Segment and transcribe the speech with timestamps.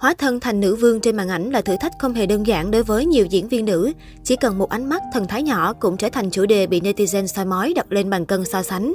[0.00, 2.70] Hóa thân thành nữ vương trên màn ảnh là thử thách không hề đơn giản
[2.70, 3.92] đối với nhiều diễn viên nữ.
[4.24, 7.26] Chỉ cần một ánh mắt thần thái nhỏ cũng trở thành chủ đề bị netizen
[7.26, 8.94] soi mói đặt lên bàn cân so sánh.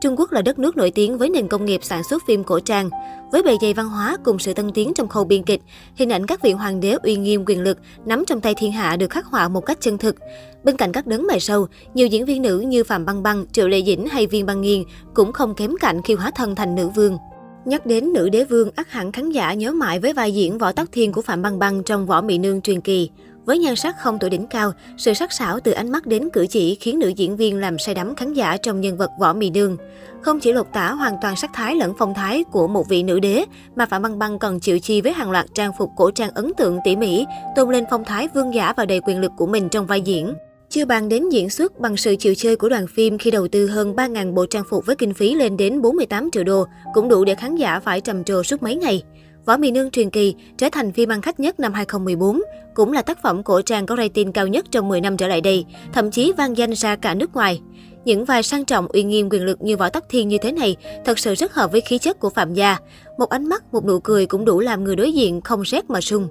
[0.00, 2.60] Trung Quốc là đất nước nổi tiếng với nền công nghiệp sản xuất phim cổ
[2.60, 2.90] trang.
[3.32, 5.62] Với bề dày văn hóa cùng sự tân tiến trong khâu biên kịch,
[5.94, 8.96] hình ảnh các vị hoàng đế uy nghiêm quyền lực nắm trong tay thiên hạ
[8.96, 10.16] được khắc họa một cách chân thực.
[10.64, 13.68] Bên cạnh các đấng mày sâu, nhiều diễn viên nữ như Phạm Băng Băng, Triệu
[13.68, 14.82] Lệ Dĩnh hay Viên Băng Nghiên
[15.14, 17.18] cũng không kém cạnh khi hóa thân thành nữ vương.
[17.66, 20.72] Nhắc đến nữ đế vương, ắt hẳn khán giả nhớ mãi với vai diễn võ
[20.72, 23.10] tắc thiên của Phạm Băng Băng trong Võ Mị Nương truyền kỳ.
[23.44, 26.46] Với nhan sắc không tuổi đỉnh cao, sự sắc sảo từ ánh mắt đến cử
[26.46, 29.50] chỉ khiến nữ diễn viên làm say đắm khán giả trong nhân vật Võ mì
[29.50, 29.76] Nương.
[30.22, 33.20] Không chỉ lột tả hoàn toàn sắc thái lẫn phong thái của một vị nữ
[33.20, 33.44] đế,
[33.76, 36.52] mà Phạm Băng Băng còn chịu chi với hàng loạt trang phục cổ trang ấn
[36.56, 37.24] tượng tỉ mỉ,
[37.56, 40.34] tôn lên phong thái vương giả và đầy quyền lực của mình trong vai diễn.
[40.68, 43.66] Chưa bàn đến diễn xuất bằng sự chịu chơi của đoàn phim khi đầu tư
[43.66, 47.24] hơn 3.000 bộ trang phục với kinh phí lên đến 48 triệu đô, cũng đủ
[47.24, 49.02] để khán giả phải trầm trồ suốt mấy ngày.
[49.44, 52.42] Võ Mì Nương truyền kỳ trở thành phim ăn khách nhất năm 2014,
[52.74, 55.40] cũng là tác phẩm cổ trang có rating cao nhất trong 10 năm trở lại
[55.40, 57.60] đây, thậm chí vang danh ra cả nước ngoài.
[58.04, 60.76] Những vai sang trọng uy nghiêm quyền lực như Võ Tắc Thiên như thế này
[61.04, 62.78] thật sự rất hợp với khí chất của Phạm Gia.
[63.18, 66.00] Một ánh mắt, một nụ cười cũng đủ làm người đối diện không rét mà
[66.00, 66.28] sung.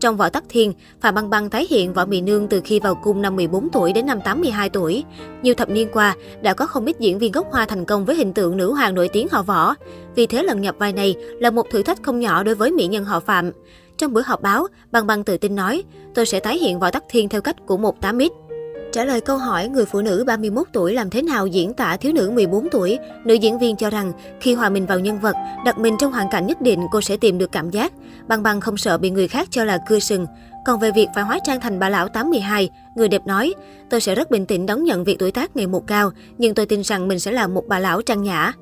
[0.00, 2.94] Trong Võ Tắc Thiên, Phạm Băng Băng tái hiện Võ Mị Nương từ khi vào
[2.94, 5.04] cung năm 14 tuổi đến năm 82 tuổi.
[5.42, 8.16] Nhiều thập niên qua, đã có không ít diễn viên gốc Hoa thành công với
[8.16, 9.74] hình tượng nữ hoàng nổi tiếng họ Võ.
[10.14, 12.86] Vì thế lần nhập vai này là một thử thách không nhỏ đối với mỹ
[12.86, 13.50] nhân họ Phạm.
[13.96, 15.82] Trong buổi họp báo, Băng Băng tự tin nói,
[16.14, 18.30] tôi sẽ tái hiện Võ Tắc Thiên theo cách của một 8X.
[18.92, 22.12] Trả lời câu hỏi người phụ nữ 31 tuổi làm thế nào diễn tả thiếu
[22.12, 25.78] nữ 14 tuổi, nữ diễn viên cho rằng khi hòa mình vào nhân vật, đặt
[25.78, 27.92] mình trong hoàn cảnh nhất định cô sẽ tìm được cảm giác.
[28.28, 30.26] bằng bằng không sợ bị người khác cho là cưa sừng.
[30.64, 33.54] Còn về việc phải hóa trang thành bà lão 82, người đẹp nói,
[33.90, 36.66] tôi sẽ rất bình tĩnh đón nhận việc tuổi tác ngày một cao, nhưng tôi
[36.66, 38.52] tin rằng mình sẽ là một bà lão trang nhã.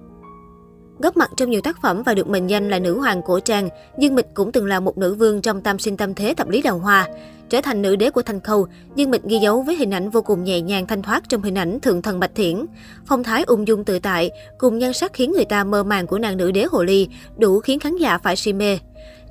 [0.99, 3.69] Góp mặt trong nhiều tác phẩm và được mệnh danh là nữ hoàng cổ trang,
[3.99, 6.63] Dương Mịch cũng từng là một nữ vương trong tam sinh tâm thế thập lý
[6.63, 7.09] đào hoa.
[7.49, 8.67] Trở thành nữ đế của Thanh Khâu,
[8.97, 11.59] Dương Mịch ghi dấu với hình ảnh vô cùng nhẹ nhàng thanh thoát trong hình
[11.59, 12.67] ảnh thượng thần Bạch Thiển.
[13.07, 16.19] Phong thái ung dung tự tại, cùng nhan sắc khiến người ta mơ màng của
[16.19, 17.09] nàng nữ đế Hồ Ly,
[17.39, 18.79] đủ khiến khán giả phải si mê.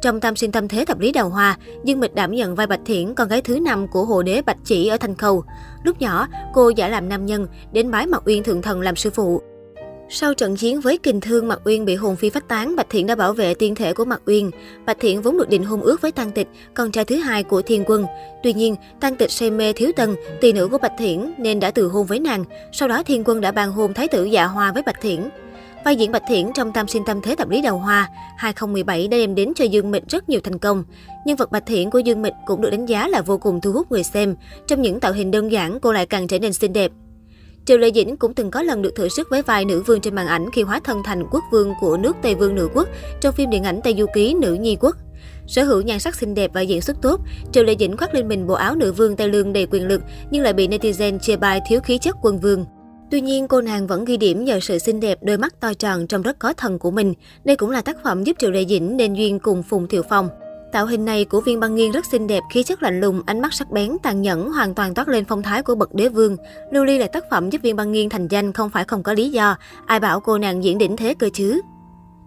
[0.02, 2.82] Trong tam sinh tâm thế thập lý đào hoa, Dương Mịch đảm nhận vai Bạch
[2.86, 5.44] Thiển, con gái thứ năm của hồ đế Bạch Chỉ ở Thanh Khâu.
[5.84, 9.10] Lúc nhỏ, cô giả làm nam nhân, đến bái mặt Uyên thượng thần làm sư
[9.10, 9.42] phụ.
[10.10, 13.08] Sau trận chiến với kình thương Mạc Uyên bị hồn phi phách tán, Bạch Thiện
[13.08, 14.52] đã bảo vệ tiên thể của Mạc Uyên.
[14.86, 17.62] Bạch Thiện vốn được định hôn ước với Tăng Tịch, con trai thứ hai của
[17.62, 18.06] Thiên Quân.
[18.44, 21.72] Tuy nhiên, Tăng Tịch say mê thiếu tân, tỳ nữ của Bạch Thiện nên đã
[21.72, 22.44] từ hôn với nàng.
[22.72, 25.30] Sau đó Thiên Quân đã ban hôn thái tử Dạ Hoa với Bạch Thiện.
[25.86, 29.18] Vai diễn Bạch Thiển trong Tam sinh tâm thế tập lý đào hoa 2017 đã
[29.18, 30.84] đem đến cho Dương Mịch rất nhiều thành công.
[31.26, 33.72] Nhân vật Bạch Thiển của Dương Mịch cũng được đánh giá là vô cùng thu
[33.72, 34.36] hút người xem.
[34.68, 36.92] Trong những tạo hình đơn giản, cô lại càng trở nên xinh đẹp.
[37.66, 40.16] Triệu Lệ Dĩnh cũng từng có lần được thử sức với vai nữ vương trên
[40.16, 42.88] màn ảnh khi hóa thân thành quốc vương của nước Tây Vương Nữ Quốc
[43.22, 44.96] trong phim điện ảnh Tây Du Ký Nữ Nhi Quốc.
[45.48, 47.22] Sở hữu nhan sắc xinh đẹp và diễn xuất tốt,
[47.52, 50.02] Triệu Lệ Dĩnh khoác lên mình bộ áo nữ vương Tây Lương đầy quyền lực
[50.32, 52.66] nhưng lại bị netizen chê bai thiếu khí chất quân vương.
[53.12, 56.08] Tuy nhiên, cô nàng vẫn ghi điểm nhờ sự xinh đẹp, đôi mắt to tròn
[56.08, 57.14] trong rất có thần của mình.
[57.44, 60.30] Đây cũng là tác phẩm giúp Triệu Lệ Dĩnh nên duyên cùng Phùng Thiệu Phong.
[60.76, 63.42] Tạo hình này của viên băng nghiên rất xinh đẹp, khí chất lạnh lùng, ánh
[63.42, 66.38] mắt sắc bén, tàn nhẫn, hoàn toàn toát lên phong thái của bậc đế vương.
[66.72, 69.14] Lưu Ly là tác phẩm giúp viên băng nghiên thành danh không phải không có
[69.14, 69.58] lý do.
[69.86, 71.62] Ai bảo cô nàng diễn đỉnh thế cơ chứ?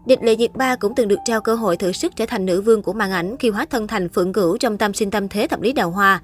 [0.06, 2.60] Địch Lệ Nhiệt Ba cũng từng được trao cơ hội thử sức trở thành nữ
[2.60, 5.46] vương của màn ảnh khi hóa thân thành Phượng Cửu trong Tam Sinh tam Thế
[5.48, 6.22] Thập Lý Đào Hoa.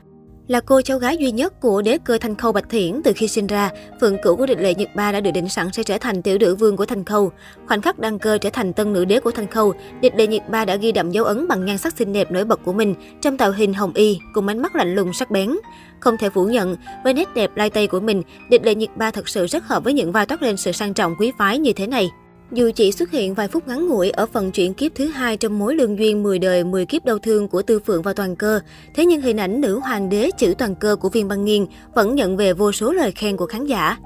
[0.49, 3.29] Là cô cháu gái duy nhất của đế cơ Thanh Khâu Bạch Thiển từ khi
[3.29, 5.99] sinh ra, phượng cửu của địch lệ Nhật Ba đã được định sẵn sẽ trở
[5.99, 7.33] thành tiểu nữ vương của Thanh Khâu.
[7.67, 10.49] Khoảnh khắc đăng cơ trở thành tân nữ đế của Thanh Khâu, địch lệ Nhật
[10.49, 12.95] Ba đã ghi đậm dấu ấn bằng nhan sắc xinh đẹp nổi bật của mình
[13.21, 15.51] trong tạo hình hồng y cùng ánh mắt lạnh lùng sắc bén.
[16.01, 19.11] Không thể phủ nhận, với nét đẹp lai tây của mình, địch lệ Nhật Ba
[19.11, 21.73] thật sự rất hợp với những vai toát lên sự sang trọng quý phái như
[21.73, 22.11] thế này.
[22.53, 25.59] Dù chỉ xuất hiện vài phút ngắn ngủi ở phần chuyển kiếp thứ hai trong
[25.59, 28.61] mối lương duyên 10 đời 10 kiếp đau thương của Tư Phượng và Toàn Cơ,
[28.95, 32.15] thế nhưng hình ảnh nữ hoàng đế chữ Toàn Cơ của Viên Băng Nghiên vẫn
[32.15, 33.97] nhận về vô số lời khen của khán giả.